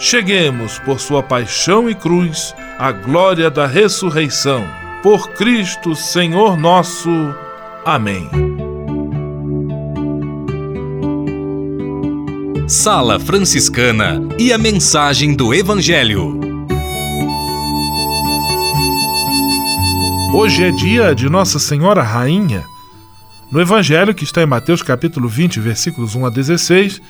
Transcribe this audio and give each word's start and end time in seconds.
cheguemos, 0.00 0.78
por 0.78 0.98
sua 0.98 1.22
paixão 1.22 1.88
e 1.88 1.94
cruz, 1.94 2.54
à 2.78 2.90
glória 2.90 3.50
da 3.50 3.66
ressurreição. 3.66 4.66
Por 5.02 5.28
Cristo, 5.32 5.94
Senhor 5.94 6.56
nosso. 6.56 7.10
Amém. 7.84 8.28
Sala 12.66 13.20
Franciscana 13.20 14.20
e 14.38 14.52
a 14.52 14.58
mensagem 14.58 15.34
do 15.34 15.52
Evangelho. 15.52 16.40
Hoje 20.32 20.64
é 20.64 20.70
dia 20.70 21.14
de 21.14 21.28
Nossa 21.28 21.58
Senhora 21.58 22.02
Rainha. 22.02 22.64
No 23.50 23.60
Evangelho, 23.60 24.14
que 24.14 24.24
está 24.24 24.42
em 24.42 24.46
Mateus 24.46 24.80
capítulo 24.80 25.28
20, 25.28 25.60
versículos 25.60 26.14
1 26.14 26.26
a 26.26 26.30
16, 26.30 27.02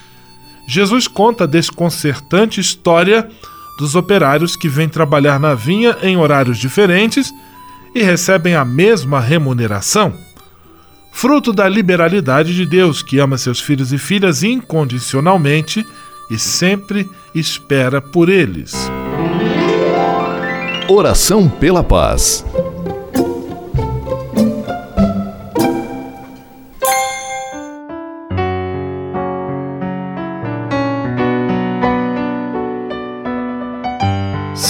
Jesus 0.71 1.09
conta 1.09 1.43
a 1.43 1.47
desconcertante 1.49 2.61
história 2.61 3.29
dos 3.77 3.97
operários 3.97 4.55
que 4.55 4.69
vêm 4.69 4.89
trabalhar 4.89 5.41
na 5.41 5.53
vinha 5.53 5.97
em 6.01 6.17
horários 6.17 6.59
diferentes 6.59 7.29
e 7.93 8.05
recebem 8.05 8.55
a 8.55 8.65
mesma 8.65 9.19
remuneração. 9.19 10.15
Fruto 11.13 11.53
da 11.53 11.69
liberalidade 11.69 12.55
de 12.55 12.65
Deus, 12.65 13.03
que 13.03 13.19
ama 13.19 13.37
seus 13.37 13.61
filhos 13.61 13.93
e 13.93 13.99
filhas 13.99 14.45
incondicionalmente 14.45 15.85
e 16.31 16.39
sempre 16.39 17.11
espera 17.35 18.01
por 18.01 18.29
eles. 18.29 18.73
Oração 20.89 21.49
pela 21.49 21.83
paz. 21.83 22.45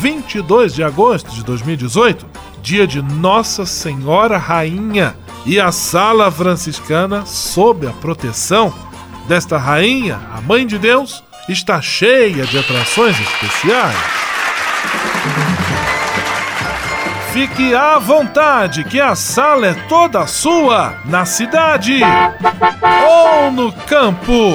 22 0.00 0.74
de 0.74 0.82
agosto 0.82 1.30
de 1.30 1.44
2018, 1.44 2.26
dia 2.62 2.86
de 2.86 3.02
Nossa 3.02 3.66
Senhora 3.66 4.38
Rainha, 4.38 5.14
e 5.44 5.60
a 5.60 5.70
Sala 5.70 6.30
Franciscana, 6.30 7.26
sob 7.26 7.86
a 7.86 7.90
proteção 7.90 8.72
desta 9.28 9.58
rainha, 9.58 10.18
a 10.34 10.40
Mãe 10.40 10.66
de 10.66 10.78
Deus, 10.78 11.22
está 11.50 11.82
cheia 11.82 12.46
de 12.46 12.58
atrações 12.58 13.14
especiais. 13.20 13.96
Fique 17.34 17.74
à 17.74 17.98
vontade, 17.98 18.84
que 18.84 18.98
a 18.98 19.14
sala 19.14 19.66
é 19.66 19.74
toda 19.86 20.26
sua, 20.26 20.94
na 21.04 21.26
cidade 21.26 22.00
ou 23.06 23.52
no 23.52 23.70
campo. 23.72 24.54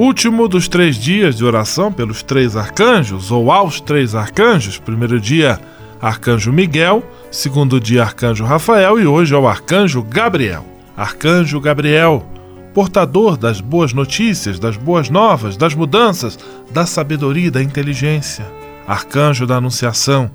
Último 0.00 0.48
dos 0.48 0.66
três 0.66 0.96
dias 0.96 1.36
de 1.36 1.44
oração 1.44 1.92
pelos 1.92 2.22
três 2.22 2.56
arcanjos, 2.56 3.30
ou 3.30 3.52
aos 3.52 3.82
três 3.82 4.14
arcanjos. 4.14 4.78
Primeiro 4.78 5.20
dia, 5.20 5.60
Arcanjo 6.00 6.50
Miguel. 6.50 7.04
Segundo 7.30 7.78
dia, 7.78 8.04
Arcanjo 8.04 8.46
Rafael. 8.46 8.98
E 8.98 9.06
hoje 9.06 9.34
é 9.34 9.36
o 9.36 9.46
Arcanjo 9.46 10.02
Gabriel. 10.02 10.64
Arcanjo 10.96 11.60
Gabriel, 11.60 12.26
portador 12.72 13.36
das 13.36 13.60
boas 13.60 13.92
notícias, 13.92 14.58
das 14.58 14.74
boas 14.74 15.10
novas, 15.10 15.54
das 15.54 15.74
mudanças, 15.74 16.38
da 16.70 16.86
sabedoria 16.86 17.50
da 17.50 17.62
inteligência. 17.62 18.50
Arcanjo 18.88 19.46
da 19.46 19.56
Anunciação. 19.56 20.30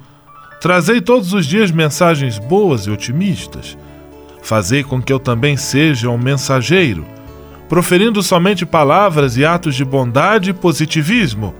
Trazei 0.61 1.01
todos 1.01 1.33
os 1.33 1.43
dias 1.43 1.71
mensagens 1.71 2.37
boas 2.37 2.81
e 2.81 2.91
otimistas. 2.91 3.75
Fazei 4.43 4.83
com 4.83 5.01
que 5.01 5.11
eu 5.11 5.19
também 5.19 5.57
seja 5.57 6.07
um 6.07 6.19
mensageiro 6.19 7.14
proferindo 7.67 8.21
somente 8.21 8.65
palavras 8.65 9.37
e 9.37 9.45
atos 9.45 9.75
de 9.75 9.83
bondade 9.83 10.51
e 10.51 10.53
positivismo. 10.53 11.53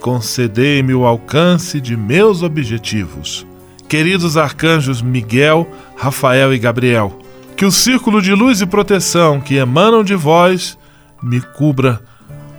Concedei-me 0.00 0.94
o 0.94 1.04
alcance 1.04 1.80
de 1.80 1.96
meus 1.96 2.42
objetivos. 2.42 3.46
Queridos 3.88 4.36
arcanjos 4.36 5.02
Miguel, 5.02 5.68
Rafael 5.96 6.52
e 6.52 6.58
Gabriel, 6.58 7.18
que 7.56 7.64
o 7.64 7.72
círculo 7.72 8.22
de 8.22 8.34
luz 8.34 8.60
e 8.60 8.66
proteção 8.66 9.40
que 9.40 9.56
emanam 9.56 10.04
de 10.04 10.14
vós 10.14 10.78
me 11.22 11.40
cubra, 11.40 12.00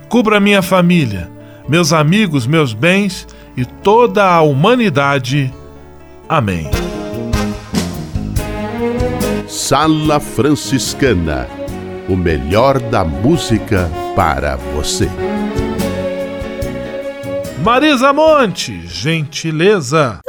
cubra 0.09 0.39
minha 0.39 0.61
família, 0.61 1.29
meus 1.67 1.93
amigos, 1.93 2.45
meus 2.45 2.73
bens 2.73 3.27
e 3.55 3.63
toda 3.63 4.25
a 4.25 4.41
humanidade. 4.41 5.53
Amém. 6.27 6.69
Sala 9.47 10.19
Franciscana 10.19 11.58
o 12.09 12.17
melhor 12.17 12.79
da 12.79 13.05
música 13.05 13.89
para 14.15 14.55
você. 14.55 15.07
Marisa 17.63 18.11
Monte, 18.11 18.87
gentileza. 18.87 20.19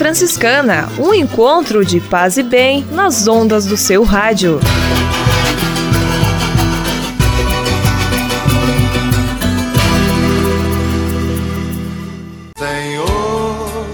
Franciscana, 0.00 0.88
um 0.98 1.12
encontro 1.12 1.84
de 1.84 2.00
paz 2.00 2.38
e 2.38 2.42
bem 2.42 2.86
nas 2.90 3.28
ondas 3.28 3.66
do 3.66 3.76
seu 3.76 4.02
rádio. 4.02 4.58
Senhor, 12.56 13.86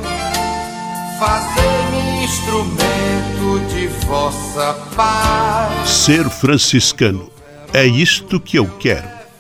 fazei-me 1.19 2.25
instrumento 2.25 3.75
de 3.75 3.89
vossa 4.07 4.75
paz. 4.95 5.91
Ser 5.91 6.31
franciscano 6.31 7.29
é 7.75 7.85
isto 7.85 8.39
que 8.39 8.57
eu 8.57 8.69
quero. 8.79 9.16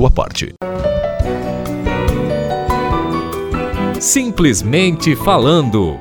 sua 0.00 0.10
parte. 0.10 0.54
Simplesmente 4.00 5.14
falando. 5.14 5.98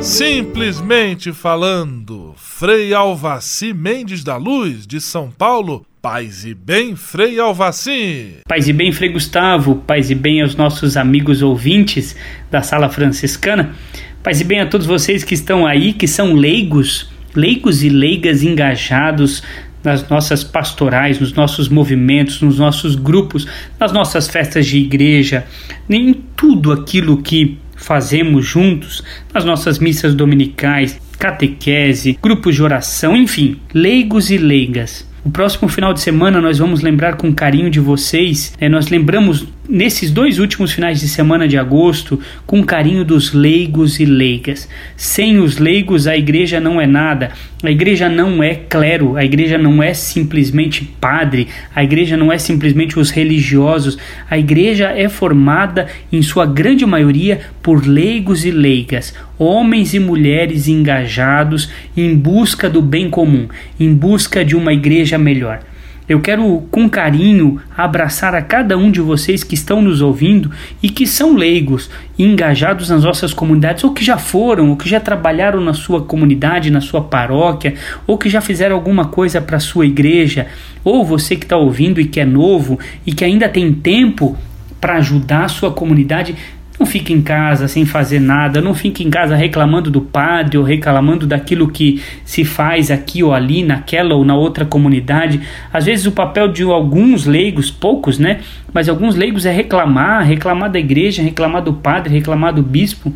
Simplesmente 0.00 1.30
falando. 1.30 2.32
Frei 2.38 2.94
Alvaci 2.94 3.74
Mendes 3.74 4.24
da 4.24 4.38
Luz, 4.38 4.86
de 4.86 4.98
São 4.98 5.30
Paulo. 5.30 5.84
Paz 6.00 6.46
e 6.46 6.54
bem, 6.54 6.96
Frei 6.96 7.38
Alvaci. 7.38 8.36
Paz 8.48 8.66
e 8.66 8.72
bem, 8.72 8.90
Frei 8.92 9.10
Gustavo. 9.10 9.76
Paz 9.86 10.10
e 10.10 10.14
bem 10.14 10.40
aos 10.40 10.56
nossos 10.56 10.96
amigos 10.96 11.42
ouvintes 11.42 12.16
da 12.50 12.62
Sala 12.62 12.88
Franciscana. 12.88 13.74
Paz 14.22 14.40
e 14.40 14.44
bem 14.44 14.60
a 14.60 14.66
todos 14.66 14.86
vocês 14.86 15.22
que 15.22 15.34
estão 15.34 15.66
aí, 15.66 15.92
que 15.92 16.08
são 16.08 16.32
leigos, 16.32 17.10
leigos 17.34 17.82
e 17.82 17.90
leigas 17.90 18.42
engajados 18.42 19.42
nas 19.84 20.08
nossas 20.08 20.42
pastorais, 20.42 21.20
nos 21.20 21.32
nossos 21.34 21.68
movimentos, 21.68 22.40
nos 22.40 22.58
nossos 22.58 22.96
grupos, 22.96 23.46
nas 23.78 23.92
nossas 23.92 24.26
festas 24.28 24.66
de 24.66 24.78
igreja, 24.78 25.44
em 25.88 26.14
tudo 26.34 26.72
aquilo 26.72 27.22
que 27.22 27.58
fazemos 27.76 28.46
juntos, 28.46 29.02
nas 29.32 29.44
nossas 29.44 29.78
missas 29.78 30.14
dominicais, 30.14 30.98
catequese, 31.18 32.18
grupos 32.20 32.54
de 32.54 32.62
oração, 32.62 33.14
enfim, 33.14 33.60
leigos 33.72 34.30
e 34.30 34.38
leigas. 34.38 35.06
O 35.24 35.30
próximo 35.30 35.68
final 35.68 35.94
de 35.94 36.00
semana 36.00 36.38
nós 36.38 36.58
vamos 36.58 36.82
lembrar 36.82 37.16
com 37.16 37.32
carinho 37.32 37.70
de 37.70 37.80
vocês. 37.80 38.54
Né? 38.60 38.68
Nós 38.68 38.88
lembramos 38.88 39.46
nesses 39.68 40.10
dois 40.10 40.38
últimos 40.38 40.72
finais 40.72 41.00
de 41.00 41.08
semana 41.08 41.48
de 41.48 41.56
agosto 41.56 42.20
com 42.46 42.62
carinho 42.62 43.04
dos 43.04 43.32
leigos 43.32 43.98
e 43.98 44.04
leigas. 44.04 44.68
Sem 44.96 45.38
os 45.38 45.58
leigos, 45.58 46.06
a 46.06 46.16
igreja 46.16 46.60
não 46.60 46.80
é 46.80 46.86
nada. 46.86 47.30
A 47.62 47.70
igreja 47.70 48.08
não 48.08 48.42
é 48.42 48.54
clero, 48.54 49.16
a 49.16 49.24
igreja 49.24 49.56
não 49.56 49.82
é 49.82 49.94
simplesmente 49.94 50.84
padre, 51.00 51.48
a 51.74 51.82
igreja 51.82 52.14
não 52.14 52.30
é 52.30 52.36
simplesmente 52.36 52.98
os 52.98 53.10
religiosos. 53.10 53.96
A 54.28 54.36
igreja 54.36 54.92
é 54.94 55.08
formada, 55.08 55.86
em 56.12 56.20
sua 56.20 56.44
grande 56.44 56.84
maioria, 56.84 57.40
por 57.62 57.86
leigos 57.86 58.44
e 58.44 58.50
leigas, 58.50 59.14
homens 59.38 59.94
e 59.94 59.98
mulheres 59.98 60.68
engajados 60.68 61.70
em 61.96 62.14
busca 62.14 62.68
do 62.68 62.82
bem 62.82 63.08
comum, 63.08 63.48
em 63.80 63.94
busca 63.94 64.44
de 64.44 64.54
uma 64.54 64.74
igreja 64.74 65.16
melhor. 65.16 65.60
Eu 66.06 66.20
quero 66.20 66.62
com 66.70 66.88
carinho 66.88 67.58
abraçar 67.74 68.34
a 68.34 68.42
cada 68.42 68.76
um 68.76 68.90
de 68.90 69.00
vocês 69.00 69.42
que 69.42 69.54
estão 69.54 69.80
nos 69.80 70.02
ouvindo 70.02 70.50
e 70.82 70.90
que 70.90 71.06
são 71.06 71.34
leigos 71.34 71.90
e 72.18 72.24
engajados 72.24 72.90
nas 72.90 73.04
nossas 73.04 73.32
comunidades, 73.32 73.84
ou 73.84 73.92
que 73.92 74.04
já 74.04 74.18
foram, 74.18 74.68
ou 74.70 74.76
que 74.76 74.88
já 74.88 75.00
trabalharam 75.00 75.60
na 75.62 75.72
sua 75.72 76.02
comunidade, 76.02 76.70
na 76.70 76.82
sua 76.82 77.02
paróquia, 77.02 77.74
ou 78.06 78.18
que 78.18 78.28
já 78.28 78.42
fizeram 78.42 78.76
alguma 78.76 79.06
coisa 79.06 79.40
para 79.40 79.56
a 79.56 79.60
sua 79.60 79.86
igreja, 79.86 80.46
ou 80.84 81.04
você 81.04 81.36
que 81.36 81.46
está 81.46 81.56
ouvindo 81.56 81.98
e 81.98 82.04
que 82.04 82.20
é 82.20 82.24
novo 82.26 82.78
e 83.06 83.12
que 83.12 83.24
ainda 83.24 83.48
tem 83.48 83.72
tempo 83.72 84.36
para 84.78 84.96
ajudar 84.96 85.44
a 85.44 85.48
sua 85.48 85.70
comunidade, 85.70 86.36
não 86.84 86.90
fique 86.90 87.14
em 87.14 87.22
casa 87.22 87.66
sem 87.66 87.86
fazer 87.86 88.20
nada, 88.20 88.60
não 88.60 88.74
fique 88.74 89.02
em 89.02 89.08
casa 89.08 89.34
reclamando 89.34 89.90
do 89.90 90.02
padre 90.02 90.58
ou 90.58 90.62
reclamando 90.62 91.26
daquilo 91.26 91.70
que 91.70 92.02
se 92.26 92.44
faz 92.44 92.90
aqui 92.90 93.22
ou 93.22 93.32
ali, 93.32 93.64
naquela 93.64 94.14
ou 94.14 94.22
na 94.22 94.36
outra 94.36 94.66
comunidade. 94.66 95.40
Às 95.72 95.86
vezes 95.86 96.04
o 96.04 96.12
papel 96.12 96.48
de 96.48 96.62
alguns 96.62 97.24
leigos, 97.24 97.70
poucos, 97.70 98.18
né? 98.18 98.40
Mas 98.70 98.86
alguns 98.86 99.16
leigos 99.16 99.46
é 99.46 99.50
reclamar, 99.50 100.26
reclamar 100.26 100.70
da 100.70 100.78
igreja, 100.78 101.22
reclamar 101.22 101.62
do 101.62 101.72
padre, 101.72 102.12
reclamar 102.12 102.52
do 102.52 102.62
bispo. 102.62 103.14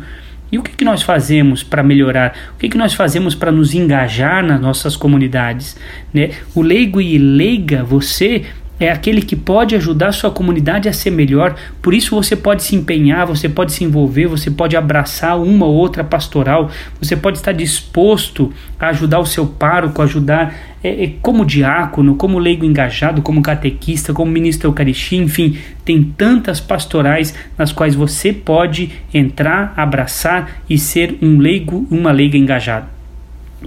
E 0.51 0.57
o 0.57 0.63
que, 0.63 0.71
que 0.71 0.83
nós 0.83 1.03
fazemos 1.03 1.61
para 1.61 1.83
melhorar? 1.83 2.33
O 2.55 2.57
que, 2.57 2.69
que 2.69 2.77
nós 2.77 2.95
fazemos 2.95 3.35
para 3.35 3.51
nos 3.51 3.75
engajar 3.75 4.43
nas 4.43 4.59
nossas 4.59 4.95
comunidades? 4.95 5.77
Né? 6.11 6.31
O 6.55 6.63
leigo 6.63 6.99
e 6.99 7.19
leiga, 7.19 7.83
você 7.83 8.45
é 8.79 8.89
aquele 8.89 9.21
que 9.21 9.35
pode 9.35 9.75
ajudar 9.75 10.11
sua 10.11 10.31
comunidade 10.31 10.87
a 10.87 10.93
ser 10.93 11.11
melhor. 11.11 11.55
Por 11.81 11.93
isso 11.93 12.15
você 12.15 12.35
pode 12.35 12.63
se 12.63 12.75
empenhar, 12.75 13.25
você 13.27 13.49
pode 13.49 13.73
se 13.73 13.83
envolver, 13.83 14.27
você 14.27 14.49
pode 14.49 14.77
abraçar 14.77 15.39
uma 15.39 15.65
ou 15.65 15.75
outra 15.75 16.03
pastoral, 16.03 16.69
você 16.99 17.15
pode 17.15 17.37
estar 17.37 17.51
disposto 17.51 18.53
a 18.79 18.87
ajudar 18.87 19.19
o 19.19 19.25
seu 19.25 19.45
pároco, 19.45 20.01
ajudar 20.01 20.55
é, 20.81 21.03
é, 21.03 21.13
como 21.21 21.45
diácono, 21.45 22.15
como 22.15 22.39
leigo 22.39 22.65
engajado, 22.65 23.21
como 23.21 23.41
catequista, 23.41 24.13
como 24.13 24.31
ministro 24.31 24.69
da 24.69 24.71
Eucaristia, 24.71 25.21
enfim, 25.21 25.57
tem 25.83 26.03
tantas 26.03 26.59
pastorais 26.61 27.35
nas 27.57 27.73
quais 27.73 27.95
você 27.95 28.31
pode 28.31 28.91
entrar, 29.13 29.73
abraçar 29.75 30.61
e 30.69 30.77
ser 30.77 31.17
um 31.21 31.37
leigo, 31.37 31.85
uma 31.91 32.11
leiga 32.11 32.37
engajada. 32.37 32.98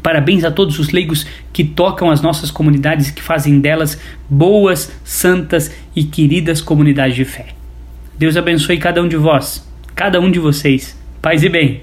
Parabéns 0.01 0.45
a 0.45 0.51
todos 0.51 0.79
os 0.79 0.91
leigos 0.91 1.27
que 1.53 1.65
tocam 1.65 2.11
as 2.11 2.23
nossas 2.23 2.51
comunidades 2.51 3.11
que 3.11 3.23
fazem 3.23 3.61
delas 3.61 3.99
boas, 4.29 4.91
santas 5.05 5.71
e 5.95 6.05
queridas 6.05 6.61
comunidades 6.61 7.15
de 7.15 7.25
fé. 7.25 7.49
Deus 8.17 8.37
abençoe 8.37 8.79
cada 8.79 9.03
um 9.03 9.09
de 9.09 9.17
vós, 9.17 9.67
cada 9.95 10.21
um 10.21 10.31
de 10.31 10.39
vocês. 10.39 10.97
Paz 11.21 11.43
e 11.43 11.49
bem. 11.49 11.83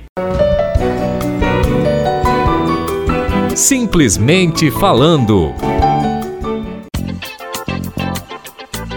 Simplesmente 3.55 4.71
falando. 4.71 5.53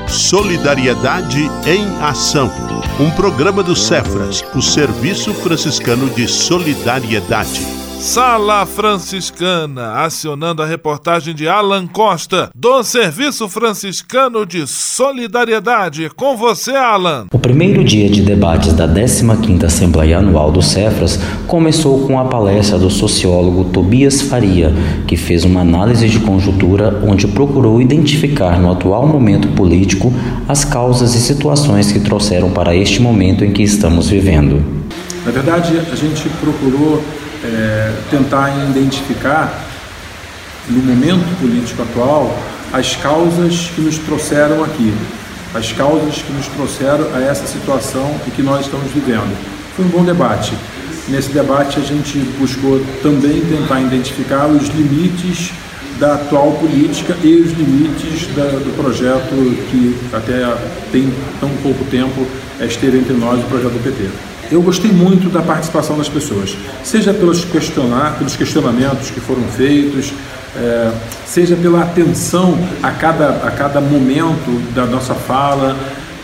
Solidariedade 0.08 1.42
em 1.66 2.02
Ação. 2.02 2.50
Um 2.98 3.10
programa 3.10 3.62
do 3.62 3.74
Cefras, 3.74 4.44
o 4.54 4.62
Serviço 4.62 5.34
Franciscano 5.34 6.08
de 6.10 6.28
Solidariedade 6.28 7.81
Sala 8.02 8.66
Franciscana, 8.66 9.92
acionando 10.04 10.60
a 10.60 10.66
reportagem 10.66 11.32
de 11.32 11.46
Alan 11.46 11.86
Costa, 11.86 12.50
do 12.52 12.82
Serviço 12.82 13.48
Franciscano 13.48 14.44
de 14.44 14.66
Solidariedade. 14.66 16.10
Com 16.16 16.36
você, 16.36 16.72
Alan. 16.72 17.26
O 17.32 17.38
primeiro 17.38 17.84
dia 17.84 18.10
de 18.10 18.20
debates 18.20 18.72
da 18.72 18.88
15ª 18.88 19.66
Assembleia 19.66 20.18
Anual 20.18 20.50
do 20.50 20.60
Cefras 20.60 21.16
começou 21.46 22.04
com 22.04 22.18
a 22.18 22.24
palestra 22.24 22.76
do 22.76 22.90
sociólogo 22.90 23.70
Tobias 23.70 24.20
Faria, 24.20 24.72
que 25.06 25.16
fez 25.16 25.44
uma 25.44 25.60
análise 25.60 26.08
de 26.08 26.18
conjuntura 26.18 27.00
onde 27.06 27.28
procurou 27.28 27.80
identificar 27.80 28.58
no 28.58 28.72
atual 28.72 29.06
momento 29.06 29.46
político 29.50 30.12
as 30.48 30.64
causas 30.64 31.14
e 31.14 31.20
situações 31.20 31.92
que 31.92 32.00
trouxeram 32.00 32.50
para 32.50 32.74
este 32.74 33.00
momento 33.00 33.44
em 33.44 33.52
que 33.52 33.62
estamos 33.62 34.08
vivendo. 34.08 34.60
Na 35.24 35.30
verdade, 35.30 35.78
a 35.78 35.94
gente 35.94 36.28
procurou 36.40 37.00
é, 37.44 37.92
tentar 38.10 38.50
identificar, 38.70 39.66
no 40.68 40.80
momento 40.80 41.38
político 41.40 41.82
atual, 41.82 42.38
as 42.72 42.96
causas 42.96 43.70
que 43.74 43.80
nos 43.80 43.98
trouxeram 43.98 44.64
aqui, 44.64 44.94
as 45.54 45.72
causas 45.72 46.22
que 46.22 46.32
nos 46.32 46.46
trouxeram 46.48 47.06
a 47.14 47.20
essa 47.20 47.46
situação 47.46 48.18
e 48.26 48.30
que 48.30 48.42
nós 48.42 48.64
estamos 48.64 48.90
vivendo. 48.92 49.36
Foi 49.76 49.84
um 49.84 49.88
bom 49.88 50.04
debate. 50.04 50.54
Nesse 51.08 51.30
debate, 51.30 51.78
a 51.78 51.82
gente 51.82 52.18
buscou 52.38 52.80
também 53.02 53.40
tentar 53.40 53.80
identificar 53.80 54.46
os 54.46 54.68
limites 54.68 55.52
da 55.98 56.14
atual 56.14 56.52
política 56.52 57.16
e 57.22 57.36
os 57.36 57.52
limites 57.52 58.26
da, 58.34 58.44
do 58.44 58.74
projeto 58.76 59.34
que 59.70 59.96
até 60.12 60.56
tem 60.90 61.12
tão 61.40 61.50
pouco 61.62 61.84
tempo 61.86 62.26
esteve 62.60 62.98
entre 62.98 63.14
nós, 63.14 63.40
o 63.40 63.46
projeto 63.46 63.72
do 63.72 63.82
PT. 63.82 64.31
Eu 64.52 64.60
gostei 64.60 64.92
muito 64.92 65.30
da 65.30 65.40
participação 65.40 65.96
das 65.96 66.10
pessoas, 66.10 66.54
seja 66.84 67.14
pelos, 67.14 67.42
questionar, 67.42 68.18
pelos 68.18 68.36
questionamentos 68.36 69.10
que 69.10 69.18
foram 69.18 69.42
feitos, 69.44 70.12
é, 70.54 70.92
seja 71.24 71.56
pela 71.56 71.80
atenção 71.80 72.58
a 72.82 72.90
cada, 72.90 73.30
a 73.46 73.50
cada 73.50 73.80
momento 73.80 74.62
da 74.74 74.84
nossa 74.84 75.14
fala, 75.14 75.74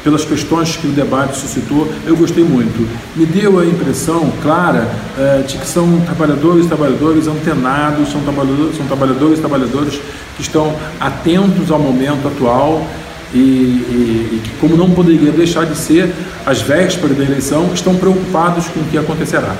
pelas 0.04 0.26
questões 0.26 0.76
que 0.76 0.86
o 0.86 0.90
debate 0.90 1.38
suscitou, 1.38 1.90
eu 2.04 2.14
gostei 2.18 2.44
muito. 2.44 2.86
Me 3.16 3.24
deu 3.24 3.58
a 3.58 3.64
impressão 3.64 4.30
clara 4.42 4.86
é, 5.18 5.40
de 5.46 5.56
que 5.56 5.66
são 5.66 5.98
trabalhadores 6.02 6.66
trabalhadores 6.66 7.26
antenados, 7.26 8.12
são 8.12 8.20
trabalhadores, 8.20 8.76
são 8.76 8.86
trabalhadores 8.86 9.38
trabalhadores 9.38 10.00
que 10.36 10.42
estão 10.42 10.76
atentos 11.00 11.70
ao 11.70 11.78
momento 11.78 12.28
atual 12.28 12.86
e, 13.34 13.38
e, 13.38 14.42
e 14.42 14.42
como 14.60 14.76
não 14.76 14.90
poderia 14.90 15.30
deixar 15.32 15.66
de 15.66 15.76
ser, 15.76 16.12
às 16.46 16.60
vésperas 16.60 17.16
da 17.16 17.24
eleição, 17.24 17.70
estão 17.74 17.94
preocupados 17.94 18.66
com 18.68 18.80
o 18.80 18.84
que 18.84 18.98
acontecerá. 18.98 19.54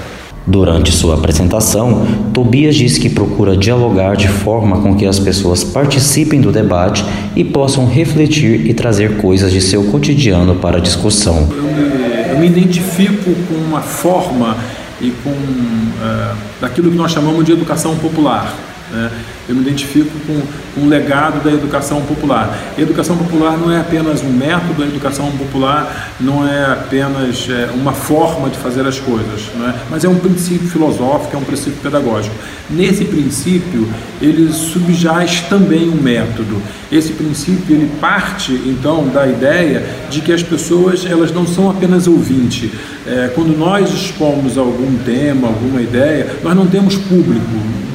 Durante 0.47 0.91
sua 0.91 1.15
apresentação, 1.15 2.07
Tobias 2.33 2.75
disse 2.75 2.99
que 2.99 3.11
procura 3.11 3.55
dialogar 3.55 4.17
de 4.17 4.29
forma 4.29 4.81
com 4.81 4.97
que 4.97 5.05
as 5.05 5.19
pessoas 5.19 5.63
participem 5.63 6.41
do 6.41 6.51
debate 6.51 7.05
e 7.37 7.45
possam 7.45 7.87
refletir 7.87 8.67
e 8.67 8.73
trazer 8.73 9.19
coisas 9.19 9.53
de 9.53 9.61
seu 9.61 9.85
cotidiano 9.85 10.55
para 10.55 10.79
a 10.79 10.81
discussão. 10.81 11.47
Eu 11.55 11.63
me, 11.65 12.31
eu 12.31 12.39
me 12.39 12.47
identifico 12.47 13.31
com 13.47 13.55
uma 13.57 13.83
forma 13.83 14.57
e 15.03 15.11
com 15.23 15.31
uh, 15.31 16.37
daquilo 16.61 16.91
que 16.91 16.97
nós 16.97 17.13
chamamos 17.13 17.45
de 17.45 17.53
educação 17.53 17.95
popular. 17.97 18.55
Né? 18.91 19.11
Eu 19.49 19.55
me 19.55 19.63
identifico 19.63 20.11
com, 20.27 20.43
o 20.81 20.87
legado 20.87 21.43
da 21.43 21.51
educação 21.51 22.03
popular. 22.03 22.57
Educação 22.79 23.17
popular 23.17 23.59
não 23.59 23.73
é 23.73 23.81
apenas 23.81 24.23
um 24.23 24.31
método, 24.31 24.83
a 24.83 24.87
educação 24.87 25.31
popular 25.33 26.13
não 26.21 26.47
é 26.47 26.67
apenas 26.67 27.49
é, 27.49 27.69
uma 27.75 27.93
forma 27.93 28.49
de 28.49 28.57
fazer 28.59 28.87
as 28.87 28.99
coisas, 29.01 29.51
é? 29.57 29.75
mas 29.91 30.05
é 30.05 30.09
um 30.09 30.19
princípio 30.19 30.69
filosófico, 30.69 31.35
é 31.35 31.39
um 31.39 31.45
princípio 31.45 31.81
pedagógico. 31.83 32.35
Nesse 32.71 33.05
princípio, 33.05 33.89
ele 34.21 34.53
subjaz 34.53 35.41
também 35.49 35.89
um 35.89 36.01
método. 36.01 36.63
Esse 36.93 37.13
princípio 37.13 37.75
ele 37.75 37.91
parte 38.01 38.53
então 38.53 39.09
da 39.09 39.27
ideia 39.27 39.85
de 40.11 40.21
que 40.21 40.33
as 40.33 40.43
pessoas 40.43 41.05
elas 41.05 41.33
não 41.33 41.47
são 41.47 41.71
apenas 41.71 42.07
ouvintes. 42.07 42.71
É, 43.07 43.31
quando 43.35 43.57
nós 43.57 43.91
expomos 43.93 44.57
algum 44.57 44.97
tema, 44.99 45.49
alguma 45.49 45.81
ideia, 45.81 46.37
nós 46.43 46.55
não 46.55 46.67
temos 46.67 46.97
público 46.97 47.88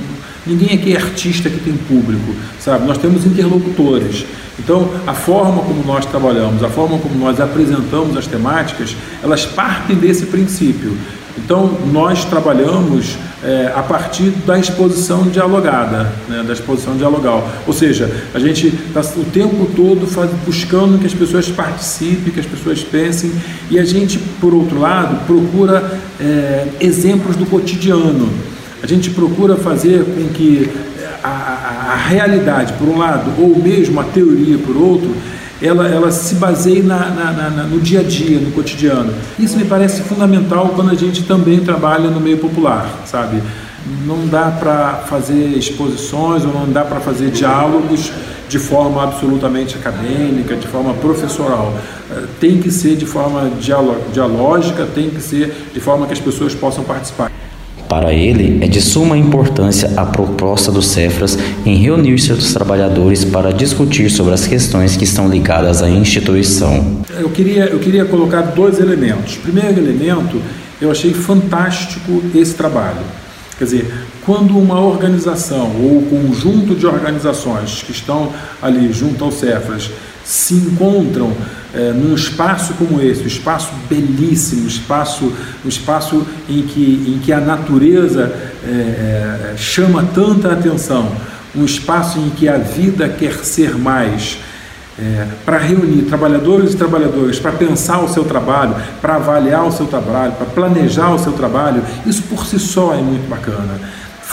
Ninguém 0.46 0.78
aqui 0.78 0.94
é 0.94 0.98
artista 0.98 1.50
que 1.50 1.60
tem 1.60 1.74
público, 1.74 2.36
sabe? 2.60 2.86
Nós 2.86 2.98
temos 2.98 3.26
interlocutores. 3.26 4.26
Então, 4.60 4.90
a 5.08 5.14
forma 5.14 5.64
como 5.64 5.84
nós 5.86 6.06
trabalhamos, 6.06 6.64
a 6.64 6.70
forma 6.70 6.98
como 7.00 7.16
nós 7.16 7.40
apresentamos 7.40 8.16
as 8.18 8.28
temáticas, 8.28 8.96
elas 9.24 9.46
partem 9.46 9.96
desse 9.96 10.26
princípio. 10.26 10.98
Então, 11.38 11.78
nós 11.92 12.26
trabalhamos 12.26 13.18
é, 13.44 13.72
a 13.76 13.82
partir 13.82 14.30
da 14.46 14.58
exposição 14.60 15.24
dialogada, 15.24 16.14
né, 16.30 16.44
da 16.46 16.54
exposição 16.54 16.96
dialogal. 16.96 17.50
Ou 17.66 17.74
seja, 17.74 18.10
a 18.34 18.40
gente 18.40 18.68
está 18.68 19.02
o 19.20 19.26
tempo 19.26 19.68
todo 19.76 20.06
faz, 20.06 20.30
buscando 20.46 21.00
que 21.00 21.08
as 21.08 21.14
pessoas 21.14 21.50
participem, 21.50 22.32
que 22.32 22.40
as 22.40 22.46
pessoas 22.46 22.84
pensem, 22.84 23.32
e 23.72 23.80
a 23.80 23.84
gente, 23.84 24.20
por 24.40 24.54
outro 24.54 24.80
lado, 24.80 25.26
procura 25.26 26.00
é, 26.20 26.68
exemplos 26.80 27.36
do 27.36 27.46
cotidiano. 27.46 28.53
A 28.84 28.86
gente 28.86 29.12
procura 29.12 29.56
fazer 29.56 30.04
com 30.04 30.28
que 30.34 30.70
a, 31.24 31.30
a, 31.30 31.94
a, 31.94 31.96
realidade, 31.96 32.74
por 32.74 32.90
um 32.90 32.98
lado, 32.98 33.32
ou 33.40 33.56
mesmo 33.56 33.98
a 34.02 34.04
teoria, 34.04 34.58
por 34.58 34.76
outro, 34.76 35.16
ela, 35.62 35.88
ela 35.88 36.12
se 36.12 36.36
baseie 36.36 36.84
na, 36.84 37.00
na, 37.10 37.32
na, 37.32 37.64
no 37.64 37.80
dia 37.80 38.02
a 38.02 38.04
dia, 38.04 38.38
no 38.40 38.52
cotidiano. 38.52 39.14
Isso 39.40 39.56
me 39.56 39.64
parece 39.64 40.02
fundamental 40.02 40.74
quando 40.76 40.92
a 40.92 40.96
gente 40.96 41.24
também 41.24 41.62
trabalha 41.62 42.10
no 42.10 42.20
meio 42.20 42.40
popular, 42.40 43.04
sabe? 43.06 43.42
Não 44.06 44.28
dá 44.28 44.52
para 44.52 44.96
fazer 45.08 45.58
exposições 45.58 46.44
ou 46.44 46.52
não 46.52 46.70
dá 46.70 46.84
para 46.84 47.00
fazer 47.00 47.32
diálogos 47.32 48.12
de 48.50 48.60
forma 48.60 49.02
absolutamente 49.02 49.78
acadêmica, 49.78 50.58
de 50.58 50.68
forma 50.68 50.94
professoral. 50.96 51.74
Eh, 52.12 52.24
tem 52.38 52.60
que 52.60 52.70
ser 52.70 52.98
de 52.98 53.06
forma 53.06 53.50
dialógica, 54.12 54.86
tem 54.94 55.10
que 55.10 55.22
ser 55.22 55.70
de 55.74 55.80
forma 55.80 56.06
que 56.06 56.12
as 56.12 56.20
pessoas 56.20 56.54
possam 56.54 56.84
participar. 56.84 57.32
Para 57.94 58.12
ele, 58.12 58.58
é 58.66 58.68
de 58.68 58.82
suma 58.82 59.16
importância 59.16 59.94
a 59.96 60.04
proposta 60.04 60.72
do 60.72 60.82
Cefras 60.82 61.38
em 61.64 61.76
reunir 61.76 62.18
seus 62.18 62.52
trabalhadores 62.52 63.24
para 63.24 63.54
discutir 63.54 64.10
sobre 64.10 64.34
as 64.34 64.48
questões 64.48 64.98
que 64.98 65.04
estão 65.04 65.30
ligadas 65.30 65.84
à 65.84 65.88
instituição. 65.88 67.04
Eu 67.12 67.30
queria, 67.30 67.66
eu 67.66 67.78
queria 67.78 68.04
colocar 68.04 68.42
dois 68.42 68.80
elementos. 68.80 69.36
Primeiro 69.36 69.80
elemento, 69.80 70.42
eu 70.82 70.90
achei 70.90 71.14
fantástico 71.14 72.24
esse 72.34 72.56
trabalho. 72.56 72.98
Quer 73.60 73.66
dizer, 73.66 73.94
quando 74.26 74.58
uma 74.58 74.80
organização 74.80 75.72
ou 75.82 76.02
conjunto 76.04 76.76
de 76.76 76.86
organizações 76.86 77.84
que 77.84 77.92
estão 77.92 78.32
ali 78.62 78.92
junto 78.92 79.24
ao 79.24 79.32
Cefras 79.32 79.90
se 80.24 80.54
encontram 80.54 81.34
é, 81.74 81.92
num 81.92 82.14
espaço 82.14 82.74
como 82.76 83.02
esse, 83.02 83.24
um 83.24 83.28
espaço 83.28 83.74
belíssimo, 83.90 84.64
um 84.64 84.68
espaço, 84.68 85.34
um 85.66 85.68
espaço 85.68 86.26
em 86.48 86.62
que, 86.62 87.16
em 87.16 87.20
que 87.20 87.34
a 87.34 87.40
natureza 87.40 88.34
é, 88.64 88.70
é, 88.70 89.54
chama 89.58 90.08
tanta 90.14 90.54
atenção, 90.54 91.12
um 91.56 91.66
espaço 91.66 92.20
em 92.20 92.30
que 92.30 92.48
a 92.48 92.58
vida 92.58 93.10
quer 93.10 93.34
ser 93.44 93.78
mais, 93.78 94.38
é, 94.98 95.28
para 95.44 95.58
reunir 95.58 96.04
trabalhadores 96.04 96.74
e 96.74 96.78
trabalhadoras, 96.78 97.40
para 97.40 97.52
pensar 97.54 98.00
o 98.00 98.08
seu 98.08 98.24
trabalho, 98.24 98.76
para 99.02 99.16
avaliar 99.16 99.66
o 99.66 99.72
seu 99.72 99.88
trabalho, 99.88 100.34
para 100.34 100.46
planejar 100.46 101.12
o 101.12 101.20
seu 101.20 101.34
trabalho, 101.34 101.84
isso 102.06 102.22
por 102.24 102.46
si 102.46 102.60
só 102.60 102.94
é 102.94 103.02
muito 103.02 103.28
bacana. 103.28 103.80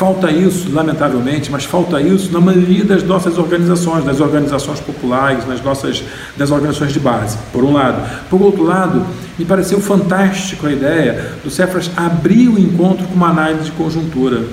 Falta 0.01 0.31
isso, 0.31 0.73
lamentavelmente, 0.73 1.51
mas 1.51 1.67
falta 1.67 2.01
isso 2.01 2.33
na 2.33 2.41
maioria 2.41 2.83
das 2.83 3.03
nossas 3.03 3.37
organizações, 3.37 4.03
das 4.03 4.19
organizações 4.19 4.81
populares, 4.81 5.47
nas 5.47 5.63
nossas 5.63 6.03
das 6.39 6.51
organizações 6.51 6.95
de 6.95 6.99
base, 6.99 7.37
por 7.53 7.63
um 7.65 7.75
lado. 7.75 8.03
Por 8.31 8.41
outro 8.41 8.63
lado, 8.63 9.05
me 9.39 9.45
pareceu 9.45 9.79
fantástico 9.79 10.67
a 10.67 10.73
ideia 10.73 11.33
do 11.45 11.51
Cefras 11.51 11.91
abrir 11.95 12.49
o 12.49 12.59
encontro 12.59 13.07
com 13.09 13.13
uma 13.13 13.29
análise 13.29 13.65
de 13.65 13.73
conjuntura. 13.73 14.45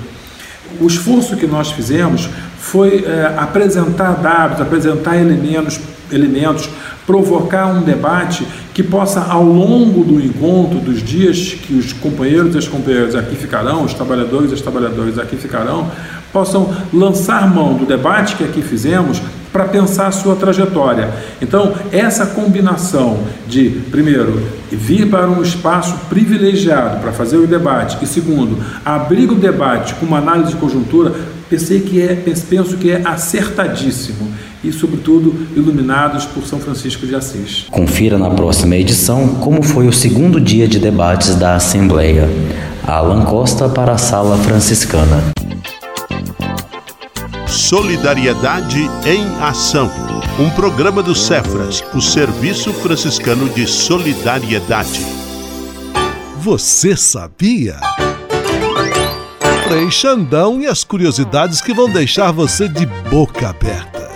O 0.78 0.86
esforço 0.86 1.34
que 1.34 1.46
nós 1.46 1.72
fizemos 1.72 2.28
foi 2.58 3.06
é, 3.06 3.32
apresentar 3.38 4.16
dados, 4.16 4.60
apresentar 4.60 5.16
elementos, 5.16 5.80
elementos, 6.12 6.68
provocar 7.08 7.68
um 7.68 7.80
debate 7.80 8.46
que 8.74 8.82
possa, 8.82 9.22
ao 9.22 9.42
longo 9.42 10.04
do 10.04 10.20
encontro, 10.20 10.78
dos 10.78 11.02
dias 11.02 11.54
que 11.54 11.72
os 11.72 11.90
companheiros 11.94 12.54
e 12.54 12.58
as 12.58 12.68
companheiras 12.68 13.14
aqui 13.14 13.34
ficarão, 13.34 13.82
os 13.82 13.94
trabalhadores 13.94 14.50
e 14.50 14.54
as 14.54 14.60
trabalhadoras 14.60 15.18
aqui 15.18 15.34
ficarão, 15.34 15.90
possam 16.30 16.70
lançar 16.92 17.48
mão 17.48 17.72
do 17.72 17.86
debate 17.86 18.36
que 18.36 18.44
aqui 18.44 18.60
fizemos 18.60 19.22
para 19.58 19.64
pensar 19.64 20.06
a 20.06 20.12
sua 20.12 20.36
trajetória. 20.36 21.10
Então, 21.42 21.74
essa 21.90 22.26
combinação 22.26 23.18
de, 23.48 23.70
primeiro, 23.90 24.40
vir 24.70 25.10
para 25.10 25.28
um 25.28 25.42
espaço 25.42 25.96
privilegiado 26.08 27.00
para 27.00 27.10
fazer 27.10 27.38
o 27.38 27.46
debate, 27.46 27.98
e 28.00 28.06
segundo, 28.06 28.56
abrir 28.84 29.28
o 29.28 29.34
debate 29.34 29.96
com 29.96 30.06
uma 30.06 30.18
análise 30.18 30.52
de 30.52 30.56
conjuntura, 30.58 31.12
pensei 31.50 31.80
que 31.80 32.00
é, 32.00 32.14
penso 32.48 32.76
que 32.76 32.92
é 32.92 33.02
acertadíssimo 33.04 34.30
e, 34.62 34.70
sobretudo, 34.70 35.34
iluminados 35.56 36.24
por 36.24 36.46
São 36.46 36.60
Francisco 36.60 37.04
de 37.04 37.16
Assis. 37.16 37.66
Confira 37.68 38.16
na 38.16 38.30
próxima 38.30 38.76
edição 38.76 39.26
como 39.40 39.60
foi 39.60 39.88
o 39.88 39.92
segundo 39.92 40.40
dia 40.40 40.68
de 40.68 40.78
debates 40.78 41.34
da 41.34 41.56
Assembleia. 41.56 42.28
Alan 42.86 43.24
Costa 43.24 43.68
para 43.68 43.92
a 43.92 43.98
Sala 43.98 44.38
Franciscana. 44.38 45.37
Solidariedade 47.68 48.78
em 49.06 49.26
Ação. 49.42 49.90
Um 50.40 50.48
programa 50.48 51.02
do 51.02 51.14
Cefras, 51.14 51.84
o 51.94 52.00
Serviço 52.00 52.72
Franciscano 52.72 53.46
de 53.50 53.66
Solidariedade. 53.66 55.00
Você 56.38 56.96
sabia? 56.96 57.76
Frei 59.68 59.90
Xandão 59.90 60.62
e 60.62 60.66
as 60.66 60.82
curiosidades 60.82 61.60
que 61.60 61.74
vão 61.74 61.92
deixar 61.92 62.32
você 62.32 62.70
de 62.70 62.86
boca 62.86 63.50
aberta. 63.50 64.08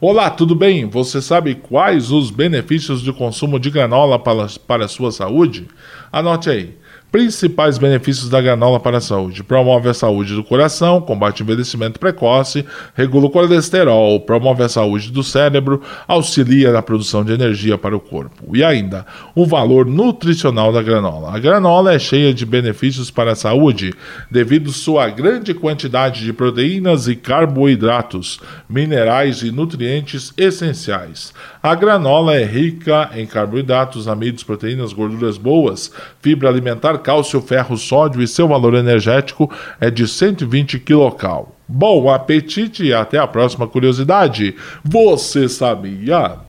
Olá, 0.00 0.30
tudo 0.30 0.54
bem? 0.54 0.88
Você 0.88 1.20
sabe 1.20 1.54
quais 1.54 2.10
os 2.10 2.30
benefícios 2.30 3.02
do 3.02 3.12
consumo 3.12 3.60
de 3.60 3.68
granola 3.68 4.18
para, 4.18 4.46
para 4.66 4.86
a 4.86 4.88
sua 4.88 5.12
saúde? 5.12 5.68
Anote 6.10 6.48
aí. 6.48 6.74
Principais 7.14 7.78
benefícios 7.78 8.28
da 8.28 8.40
granola 8.40 8.80
para 8.80 8.96
a 8.96 9.00
saúde: 9.00 9.44
promove 9.44 9.88
a 9.88 9.94
saúde 9.94 10.34
do 10.34 10.42
coração, 10.42 11.00
combate 11.00 11.42
o 11.42 11.44
envelhecimento 11.44 12.00
precoce, 12.00 12.66
regula 12.92 13.26
o 13.26 13.30
colesterol, 13.30 14.18
promove 14.18 14.64
a 14.64 14.68
saúde 14.68 15.12
do 15.12 15.22
cérebro, 15.22 15.80
auxilia 16.08 16.72
na 16.72 16.82
produção 16.82 17.24
de 17.24 17.32
energia 17.32 17.78
para 17.78 17.96
o 17.96 18.00
corpo. 18.00 18.56
E 18.56 18.64
ainda, 18.64 19.06
o 19.32 19.46
valor 19.46 19.86
nutricional 19.86 20.72
da 20.72 20.82
granola. 20.82 21.32
A 21.32 21.38
granola 21.38 21.94
é 21.94 22.00
cheia 22.00 22.34
de 22.34 22.44
benefícios 22.44 23.12
para 23.12 23.30
a 23.30 23.36
saúde 23.36 23.94
devido 24.28 24.72
sua 24.72 25.08
grande 25.08 25.54
quantidade 25.54 26.24
de 26.24 26.32
proteínas 26.32 27.06
e 27.06 27.14
carboidratos, 27.14 28.40
minerais 28.68 29.40
e 29.42 29.52
nutrientes 29.52 30.32
essenciais. 30.36 31.32
A 31.62 31.76
granola 31.76 32.34
é 32.34 32.44
rica 32.44 33.08
em 33.14 33.24
carboidratos, 33.24 34.08
amidos, 34.08 34.42
proteínas, 34.42 34.92
gorduras 34.92 35.38
boas, 35.38 35.92
fibra 36.20 36.48
alimentar 36.48 37.03
cálcio, 37.04 37.40
ferro, 37.42 37.76
sódio 37.76 38.22
e 38.22 38.26
seu 38.26 38.48
valor 38.48 38.74
energético 38.74 39.50
é 39.78 39.90
de 39.90 40.08
120 40.08 40.80
quilocal. 40.80 41.54
Bom 41.68 42.10
apetite 42.10 42.82
e 42.82 42.94
até 42.94 43.18
a 43.18 43.26
próxima 43.26 43.68
curiosidade. 43.68 44.56
Você 44.82 45.48
sabia? 45.48 46.40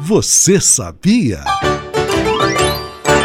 Você 0.00 0.60
sabia? 0.60 1.40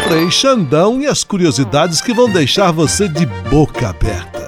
Frei 0.06 0.30
Xandão 0.30 1.00
e 1.02 1.06
as 1.06 1.22
curiosidades 1.22 2.00
que 2.00 2.14
vão 2.14 2.30
deixar 2.30 2.72
você 2.72 3.06
de 3.06 3.26
boca 3.50 3.90
aberta. 3.90 4.47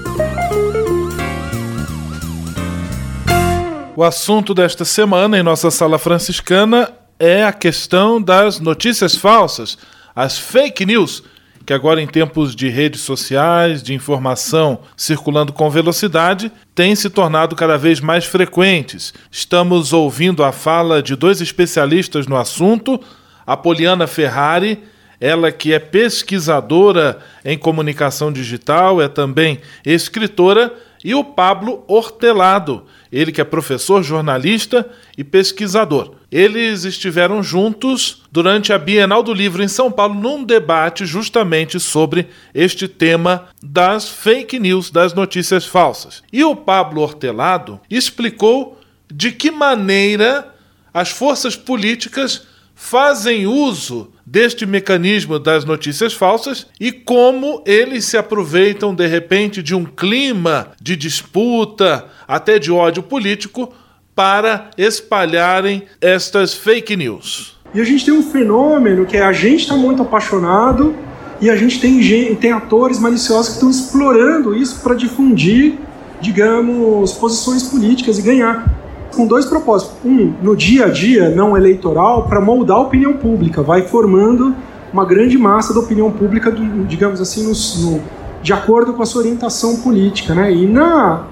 O 4.01 4.03
assunto 4.03 4.55
desta 4.55 4.83
semana 4.83 5.37
em 5.37 5.43
nossa 5.43 5.69
sala 5.69 5.99
franciscana 5.99 6.91
é 7.19 7.43
a 7.43 7.53
questão 7.53 8.19
das 8.19 8.59
notícias 8.59 9.15
falsas, 9.15 9.77
as 10.15 10.39
fake 10.39 10.87
news, 10.87 11.21
que 11.67 11.71
agora 11.71 12.01
em 12.01 12.07
tempos 12.07 12.55
de 12.55 12.67
redes 12.67 13.01
sociais, 13.01 13.83
de 13.83 13.93
informação 13.93 14.79
circulando 14.97 15.53
com 15.53 15.69
velocidade, 15.69 16.51
têm 16.73 16.95
se 16.95 17.11
tornado 17.11 17.55
cada 17.55 17.77
vez 17.77 17.99
mais 17.99 18.25
frequentes. 18.25 19.13
Estamos 19.29 19.93
ouvindo 19.93 20.43
a 20.43 20.51
fala 20.51 21.03
de 21.03 21.15
dois 21.15 21.39
especialistas 21.39 22.25
no 22.25 22.37
assunto, 22.37 22.99
a 23.45 23.55
Poliana 23.55 24.07
Ferrari, 24.07 24.81
ela 25.19 25.51
que 25.51 25.73
é 25.73 25.77
pesquisadora 25.77 27.19
em 27.45 27.55
comunicação 27.55 28.33
digital, 28.33 28.99
é 28.99 29.07
também 29.07 29.61
escritora, 29.85 30.73
e 31.03 31.15
o 31.15 31.23
Pablo 31.23 31.83
Hortelado, 31.87 32.85
ele 33.11 33.31
que 33.31 33.41
é 33.41 33.43
professor, 33.43 34.03
jornalista 34.03 34.89
e 35.17 35.23
pesquisador. 35.23 36.15
Eles 36.31 36.85
estiveram 36.85 37.43
juntos 37.43 38.23
durante 38.31 38.71
a 38.71 38.77
Bienal 38.77 39.21
do 39.21 39.33
Livro 39.33 39.61
em 39.61 39.67
São 39.67 39.91
Paulo 39.91 40.13
num 40.13 40.43
debate 40.43 41.05
justamente 41.05 41.79
sobre 41.79 42.27
este 42.53 42.87
tema 42.87 43.49
das 43.61 44.07
fake 44.07 44.59
news, 44.59 44.89
das 44.89 45.13
notícias 45.13 45.65
falsas. 45.65 46.23
E 46.31 46.43
o 46.43 46.55
Pablo 46.55 47.01
Hortelado 47.01 47.79
explicou 47.89 48.79
de 49.13 49.31
que 49.31 49.51
maneira 49.51 50.55
as 50.93 51.09
forças 51.09 51.55
políticas 51.55 52.47
fazem 52.73 53.45
uso 53.45 54.11
deste 54.31 54.65
mecanismo 54.65 55.37
das 55.37 55.65
notícias 55.65 56.13
falsas 56.13 56.65
e 56.79 56.89
como 56.89 57.61
eles 57.65 58.05
se 58.05 58.15
aproveitam 58.15 58.95
de 58.95 59.05
repente 59.05 59.61
de 59.61 59.75
um 59.75 59.83
clima 59.83 60.69
de 60.81 60.95
disputa, 60.95 62.05
até 62.25 62.57
de 62.57 62.71
ódio 62.71 63.03
político, 63.03 63.73
para 64.15 64.69
espalharem 64.77 65.83
estas 65.99 66.53
fake 66.53 66.95
news. 66.95 67.59
E 67.73 67.81
a 67.81 67.83
gente 67.83 68.05
tem 68.05 68.13
um 68.13 68.23
fenômeno 68.23 69.05
que 69.05 69.17
é 69.17 69.21
a 69.21 69.33
gente 69.33 69.63
está 69.63 69.75
muito 69.75 70.01
apaixonado 70.01 70.95
e 71.41 71.49
a 71.49 71.57
gente 71.57 71.81
tem, 71.81 72.33
tem 72.35 72.53
atores 72.53 72.99
maliciosos 72.99 73.47
que 73.49 73.53
estão 73.55 73.69
explorando 73.69 74.55
isso 74.55 74.79
para 74.81 74.95
difundir, 74.95 75.73
digamos, 76.21 77.11
posições 77.13 77.63
políticas 77.63 78.17
e 78.17 78.21
ganhar 78.21 78.80
com 79.15 79.25
dois 79.25 79.45
propósitos. 79.45 79.95
Um, 80.03 80.33
no 80.41 80.55
dia 80.55 80.85
a 80.85 80.89
dia 80.89 81.29
não 81.29 81.55
eleitoral, 81.55 82.27
para 82.27 82.41
moldar 82.41 82.77
a 82.77 82.81
opinião 82.81 83.13
pública, 83.13 83.61
vai 83.61 83.83
formando 83.83 84.55
uma 84.91 85.05
grande 85.05 85.37
massa 85.37 85.73
da 85.73 85.79
opinião 85.79 86.11
pública, 86.11 86.51
do, 86.51 86.85
digamos 86.85 87.21
assim, 87.21 87.43
no, 87.43 87.91
no, 87.91 88.01
de 88.41 88.53
acordo 88.53 88.93
com 88.93 89.03
a 89.03 89.05
sua 89.05 89.21
orientação 89.21 89.77
política. 89.77 90.33
Né? 90.33 90.53
E 90.53 90.65
na, 90.65 91.25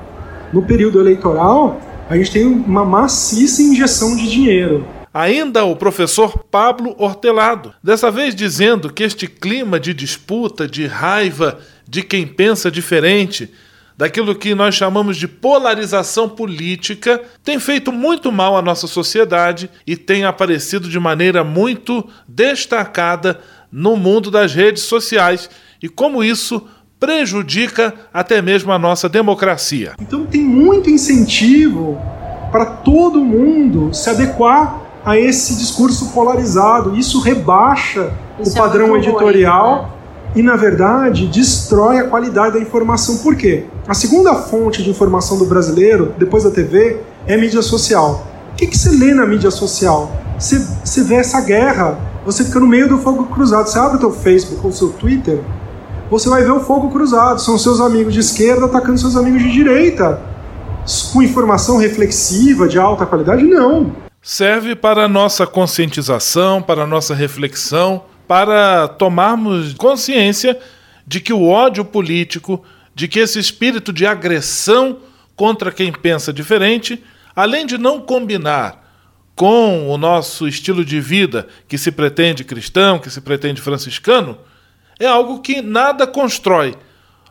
no 0.53 0.61
período 0.61 0.99
eleitoral, 0.99 1.79
a 2.09 2.15
gente 2.15 2.31
tem 2.31 2.45
uma 2.45 2.85
maciça 2.85 3.61
injeção 3.61 4.15
de 4.15 4.29
dinheiro. 4.29 4.85
Ainda 5.13 5.65
o 5.65 5.75
professor 5.75 6.37
Pablo 6.51 6.95
Hortelado, 6.97 7.73
dessa 7.83 8.11
vez 8.11 8.35
dizendo 8.35 8.93
que 8.93 9.03
este 9.03 9.27
clima 9.27 9.79
de 9.79 9.93
disputa, 9.93 10.67
de 10.67 10.85
raiva 10.85 11.57
de 11.87 12.03
quem 12.03 12.27
pensa 12.27 12.69
diferente, 12.69 13.51
daquilo 13.99 14.33
que 14.33 14.55
nós 14.55 14.75
chamamos 14.75 15.17
de 15.17 15.27
polarização 15.27 16.29
política, 16.29 17.21
tem 17.43 17.59
feito 17.59 17.91
muito 17.91 18.31
mal 18.31 18.55
à 18.55 18.61
nossa 18.61 18.87
sociedade 18.87 19.69
e 19.85 19.97
tem 19.97 20.23
aparecido 20.23 20.87
de 20.87 20.97
maneira 20.97 21.43
muito 21.43 22.07
destacada 22.25 23.41
no 23.69 23.97
mundo 23.97 24.31
das 24.31 24.55
redes 24.55 24.83
sociais 24.83 25.49
e 25.83 25.89
como 25.89 26.23
isso 26.23 26.65
prejudica 26.97 27.93
até 28.13 28.41
mesmo 28.41 28.71
a 28.71 28.79
nossa 28.79 29.09
democracia. 29.09 29.95
Então 29.99 30.25
tem 30.25 30.41
muito 30.41 30.89
incentivo 30.89 32.01
para 32.53 32.67
todo 32.67 33.19
mundo 33.19 33.93
se 33.93 34.09
adequar 34.09 34.79
a 35.03 35.17
esse 35.17 35.57
discurso 35.57 36.13
polarizado. 36.13 36.97
Isso 36.97 37.19
rebaixa 37.19 38.13
isso 38.39 38.55
o 38.55 38.57
é 38.57 38.61
padrão 38.61 38.95
é 38.95 38.99
editorial 38.99 39.75
ruim, 39.75 39.83
né? 39.83 39.98
E, 40.35 40.43
na 40.43 40.55
verdade, 40.55 41.27
destrói 41.27 41.97
a 41.97 42.03
qualidade 42.07 42.53
da 42.53 42.59
informação. 42.59 43.17
Por 43.17 43.35
quê? 43.35 43.65
A 43.87 43.93
segunda 43.93 44.35
fonte 44.35 44.83
de 44.83 44.89
informação 44.89 45.37
do 45.37 45.45
brasileiro, 45.45 46.13
depois 46.17 46.43
da 46.43 46.51
TV, 46.51 46.97
é 47.25 47.35
mídia 47.35 47.61
social. 47.61 48.27
O 48.51 48.55
que, 48.55 48.67
que 48.67 48.77
você 48.77 48.91
lê 48.91 49.13
na 49.13 49.25
mídia 49.25 49.49
social? 49.49 50.11
Você, 50.37 50.59
você 50.83 51.03
vê 51.03 51.15
essa 51.15 51.41
guerra, 51.41 51.97
você 52.25 52.43
fica 52.43 52.59
no 52.59 52.67
meio 52.67 52.87
do 52.87 52.97
fogo 52.99 53.25
cruzado. 53.25 53.67
Você 53.67 53.79
abre 53.79 53.97
o 53.97 53.99
teu 53.99 54.11
Facebook 54.11 54.61
ou 54.63 54.69
o 54.69 54.73
seu 54.73 54.89
Twitter, 54.89 55.39
você 56.09 56.27
vai 56.29 56.43
ver 56.43 56.51
o 56.51 56.59
fogo 56.59 56.89
cruzado. 56.89 57.39
São 57.39 57.57
seus 57.57 57.79
amigos 57.79 58.13
de 58.13 58.19
esquerda 58.19 58.65
atacando 58.65 58.97
seus 58.97 59.15
amigos 59.15 59.41
de 59.41 59.51
direita. 59.51 60.21
Com 61.13 61.21
informação 61.21 61.77
reflexiva, 61.77 62.67
de 62.67 62.79
alta 62.79 63.05
qualidade? 63.05 63.43
Não. 63.43 63.91
Serve 64.21 64.75
para 64.75 65.07
nossa 65.07 65.45
conscientização, 65.45 66.61
para 66.61 66.85
nossa 66.85 67.13
reflexão, 67.13 68.03
para 68.29 68.87
tomarmos 68.87 69.73
consciência 69.73 70.59
de 71.07 71.19
que 71.19 71.33
o 71.33 71.47
ódio 71.47 71.83
político, 71.83 72.63
de 72.93 73.07
que 73.07 73.17
esse 73.17 73.39
espírito 73.39 73.91
de 73.91 74.05
agressão 74.05 74.99
contra 75.35 75.71
quem 75.71 75.91
pensa 75.91 76.31
diferente, 76.31 77.03
além 77.35 77.65
de 77.65 77.75
não 77.75 77.99
combinar 77.99 78.87
com 79.35 79.89
o 79.89 79.97
nosso 79.97 80.47
estilo 80.47 80.85
de 80.85 81.01
vida 81.01 81.47
que 81.67 81.75
se 81.75 81.91
pretende 81.91 82.43
cristão, 82.43 82.99
que 82.99 83.09
se 83.09 83.19
pretende 83.19 83.61
franciscano, 83.61 84.37
é 84.99 85.07
algo 85.07 85.39
que 85.39 85.59
nada 85.59 86.05
constrói. 86.05 86.75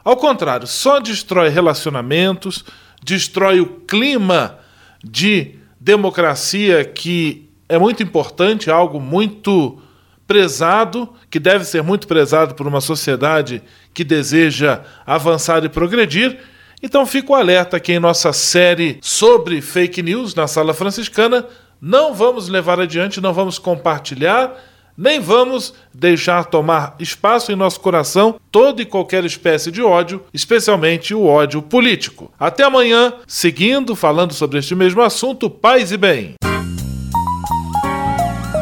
Ao 0.03 0.17
contrário, 0.17 0.67
só 0.67 0.99
destrói 0.99 1.49
relacionamentos, 1.49 2.65
destrói 3.05 3.61
o 3.61 3.67
clima 3.67 4.59
de 5.05 5.61
democracia 5.79 6.85
que 6.85 7.49
é 7.69 7.79
muito 7.79 8.03
importante, 8.03 8.69
algo 8.69 9.01
muito 9.01 9.81
prezado, 10.29 11.09
que 11.31 11.41
deve 11.41 11.65
ser 11.65 11.83
muito 11.83 12.07
prezado 12.07 12.55
por 12.55 12.67
uma 12.69 12.83
sociedade 12.83 13.63
que 13.95 14.05
deseja 14.05 14.83
avançar 15.07 15.65
e 15.65 15.69
progredir. 15.71 16.39
Então 16.83 17.07
fico 17.07 17.35
alerta 17.35 17.81
que 17.81 17.95
em 17.95 17.99
nossa 17.99 18.33
série 18.33 18.99
sobre 19.01 19.61
fake 19.63 20.03
news 20.03 20.35
na 20.35 20.47
Sala 20.47 20.75
Franciscana 20.75 21.47
não 21.81 22.15
vamos 22.15 22.49
levar 22.49 22.79
adiante, 22.79 23.21
não 23.21 23.33
vamos 23.33 23.59
compartilhar, 23.59 24.55
nem 24.97 25.19
vamos 25.19 25.73
deixar 25.95 26.45
tomar 26.45 26.95
espaço 26.99 27.51
em 27.51 27.57
nosso 27.57 27.81
coração 27.81 28.39
toda 28.51 28.83
e 28.83 28.87
qualquer 28.87 29.25
espécie 29.25 29.71
de 29.71 29.81
ódio, 29.81 30.23
especialmente 30.35 31.15
o 31.15 31.25
ódio 31.25 31.63
político. 31.63 32.31
Até 32.39 32.65
amanhã, 32.65 33.15
seguindo 33.27 33.97
falando 33.97 34.35
sobre 34.35 34.59
este 34.59 34.75
mesmo 34.75 35.01
assunto, 35.01 35.49
paz 35.49 35.91
e 35.91 35.97
bem. 35.97 36.35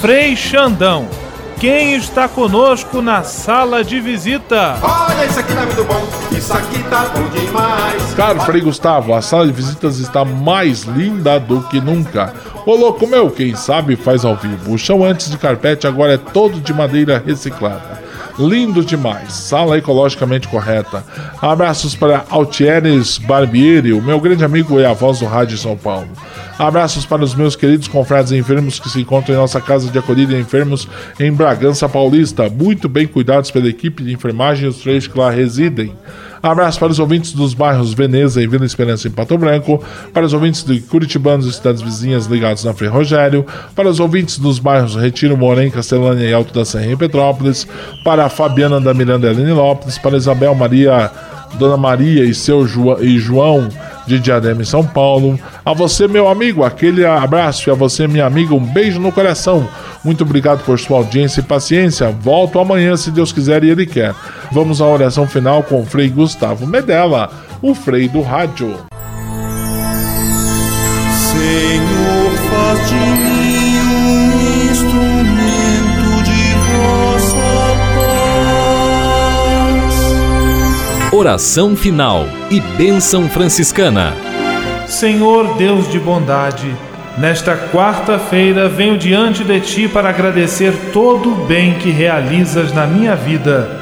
Frei 0.00 0.34
Xandão, 0.34 1.06
quem 1.58 1.94
está 1.94 2.26
conosco 2.26 3.02
na 3.02 3.22
sala 3.22 3.84
de 3.84 4.00
visita? 4.00 4.78
Olha, 4.82 5.26
isso 5.26 5.38
aqui 5.38 5.52
tá 5.52 5.60
muito 5.66 5.84
bom, 5.84 6.08
isso 6.34 6.52
aqui 6.54 6.82
tá 6.84 7.04
bom 7.14 7.28
demais. 7.28 8.14
Caro 8.14 8.40
Frei 8.40 8.62
Gustavo, 8.62 9.12
a 9.12 9.20
sala 9.20 9.46
de 9.46 9.52
visitas 9.52 9.98
está 9.98 10.24
mais 10.24 10.84
linda 10.84 11.38
do 11.38 11.60
que 11.64 11.82
nunca. 11.82 12.32
Ô 12.64 12.74
louco 12.76 13.06
meu, 13.06 13.30
quem 13.30 13.54
sabe 13.54 13.94
faz 13.94 14.24
ao 14.24 14.34
vivo. 14.36 14.72
O 14.72 14.78
chão 14.78 15.04
antes 15.04 15.30
de 15.30 15.36
carpete 15.36 15.86
agora 15.86 16.14
é 16.14 16.18
todo 16.18 16.60
de 16.60 16.72
madeira 16.72 17.22
reciclada. 17.24 18.02
Lindo 18.40 18.82
demais, 18.82 19.34
sala 19.34 19.76
ecologicamente 19.76 20.48
correta. 20.48 21.04
Abraços 21.42 21.94
para 21.94 22.24
Altieres 22.30 23.18
Barbieri, 23.18 23.92
o 23.92 24.00
meu 24.00 24.18
grande 24.18 24.42
amigo 24.42 24.80
e 24.80 24.84
a 24.84 24.94
voz 24.94 25.18
do 25.18 25.26
rádio 25.26 25.58
São 25.58 25.76
Paulo. 25.76 26.08
Abraços 26.58 27.04
para 27.04 27.22
os 27.22 27.34
meus 27.34 27.54
queridos 27.54 27.86
confrades 27.86 28.32
enfermos 28.32 28.80
que 28.80 28.88
se 28.88 29.02
encontram 29.02 29.34
em 29.34 29.38
nossa 29.38 29.60
casa 29.60 29.90
de 29.90 29.98
acolhida 29.98 30.38
enfermos 30.38 30.88
em 31.18 31.30
Bragança 31.30 31.86
Paulista, 31.86 32.48
muito 32.48 32.88
bem 32.88 33.06
cuidados 33.06 33.50
pela 33.50 33.68
equipe 33.68 34.02
de 34.02 34.14
enfermagem 34.14 34.64
e 34.64 34.68
os 34.68 34.78
três 34.78 35.06
que 35.06 35.18
lá 35.18 35.30
residem. 35.30 35.94
Abraço 36.42 36.78
para 36.78 36.90
os 36.90 36.98
ouvintes 36.98 37.32
dos 37.32 37.52
bairros 37.52 37.92
Veneza 37.92 38.42
e 38.42 38.46
Vila 38.46 38.64
Esperança 38.64 39.06
em 39.06 39.10
Pato 39.10 39.36
Branco, 39.36 39.82
para 40.12 40.24
os 40.24 40.32
ouvintes 40.32 40.64
de 40.64 40.80
Curitibanos 40.80 41.46
e 41.46 41.52
cidades 41.52 41.82
vizinhas 41.82 42.26
ligados 42.26 42.64
na 42.64 42.72
Frei 42.72 42.88
Rogério, 42.88 43.44
para 43.76 43.88
os 43.88 44.00
ouvintes 44.00 44.38
dos 44.38 44.58
bairros 44.58 44.96
Retiro, 44.96 45.36
Morém, 45.36 45.70
Castelânia 45.70 46.26
e 46.26 46.32
Alto 46.32 46.54
da 46.54 46.64
Serra 46.64 46.86
em 46.86 46.96
Petrópolis, 46.96 47.66
para 48.02 48.24
a 48.24 48.30
Fabiana 48.30 48.80
da 48.80 48.94
Miranda 48.94 49.30
Helene 49.30 49.52
Lopes, 49.52 49.98
para 49.98 50.16
Isabel 50.16 50.54
Maria, 50.54 51.10
Dona 51.58 51.76
Maria 51.76 52.24
e 52.24 52.34
seu 52.34 52.66
Ju 52.66 52.96
e 53.00 53.18
João 53.18 53.68
de 54.06 54.18
Diadema 54.18 54.62
em 54.62 54.64
São 54.64 54.84
Paulo. 54.84 55.38
A 55.64 55.74
você, 55.74 56.08
meu 56.08 56.28
amigo, 56.28 56.64
aquele 56.64 57.04
abraço 57.04 57.68
e 57.68 57.70
a 57.70 57.74
você, 57.74 58.06
minha 58.06 58.24
amiga, 58.24 58.54
um 58.54 58.64
beijo 58.64 59.00
no 59.00 59.12
coração. 59.12 59.68
Muito 60.02 60.24
obrigado 60.24 60.64
por 60.64 60.78
sua 60.78 60.98
audiência 60.98 61.40
e 61.40 61.44
paciência. 61.44 62.10
Volto 62.10 62.58
amanhã, 62.58 62.96
se 62.96 63.10
Deus 63.10 63.32
quiser 63.32 63.62
e 63.64 63.70
Ele 63.70 63.84
quer. 63.86 64.14
Vamos 64.50 64.80
à 64.80 64.86
oração 64.86 65.26
final 65.26 65.62
com 65.62 65.82
o 65.82 65.86
Frei 65.86 66.08
Gustavo 66.08 66.66
Medella, 66.66 67.30
o 67.60 67.74
Frei 67.74 68.08
do 68.08 68.22
Rádio. 68.22 68.78
Senhor, 71.30 72.32
faz 72.50 72.88
de 72.88 72.94
mim 72.94 73.78
um 73.78 74.70
instrumento 74.70 76.22
de 76.24 76.54
vossa 76.66 77.50
paz. 81.04 81.12
Oração 81.12 81.76
final 81.76 82.26
e 82.50 82.60
bênção 82.60 83.28
franciscana. 83.28 84.14
Senhor 84.88 85.56
Deus 85.56 85.88
de 85.90 86.00
bondade, 86.00 86.74
Nesta 87.20 87.54
quarta-feira 87.54 88.66
venho 88.66 88.96
diante 88.96 89.44
de 89.44 89.60
ti 89.60 89.86
para 89.86 90.08
agradecer 90.08 90.72
todo 90.90 91.30
o 91.30 91.44
bem 91.44 91.74
que 91.74 91.90
realizas 91.90 92.72
na 92.72 92.86
minha 92.86 93.14
vida. 93.14 93.78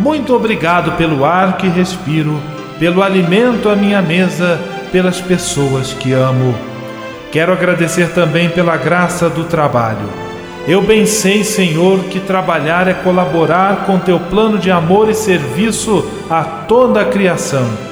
Muito 0.00 0.34
obrigado 0.34 0.90
pelo 0.96 1.24
ar 1.24 1.58
que 1.58 1.68
respiro, 1.68 2.42
pelo 2.80 3.00
alimento 3.00 3.68
à 3.68 3.76
minha 3.76 4.02
mesa, 4.02 4.60
pelas 4.90 5.20
pessoas 5.20 5.92
que 5.92 6.12
amo. 6.12 6.56
Quero 7.30 7.52
agradecer 7.52 8.08
também 8.14 8.48
pela 8.48 8.76
graça 8.76 9.30
do 9.30 9.44
trabalho. 9.44 10.10
Eu 10.66 10.82
bem 10.82 11.06
sei, 11.06 11.44
Senhor, 11.44 12.00
que 12.06 12.18
trabalhar 12.18 12.88
é 12.88 12.94
colaborar 12.94 13.84
com 13.86 13.96
teu 14.00 14.18
plano 14.18 14.58
de 14.58 14.72
amor 14.72 15.08
e 15.08 15.14
serviço 15.14 16.04
a 16.28 16.42
toda 16.42 17.02
a 17.02 17.04
criação 17.04 17.91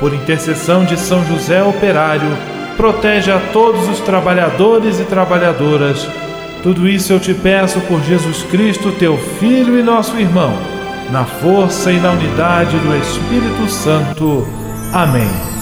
por 0.00 0.14
intercessão 0.14 0.84
de 0.84 0.98
São 0.98 1.24
José 1.26 1.62
Operário, 1.62 2.28
protege 2.76 3.30
a 3.30 3.40
todos 3.52 3.88
os 3.88 4.00
trabalhadores 4.00 5.00
e 5.00 5.04
trabalhadoras. 5.04 6.08
Tudo 6.62 6.88
isso 6.88 7.12
eu 7.12 7.20
te 7.20 7.34
peço 7.34 7.80
por 7.82 8.02
Jesus 8.02 8.42
Cristo, 8.44 8.92
teu 8.92 9.16
Filho 9.38 9.78
e 9.78 9.82
nosso 9.82 10.16
irmão, 10.18 10.52
na 11.10 11.24
força 11.24 11.92
e 11.92 12.00
na 12.00 12.12
unidade 12.12 12.76
do 12.78 12.96
Espírito 12.96 13.68
Santo. 13.68 14.46
Amém. 14.92 15.57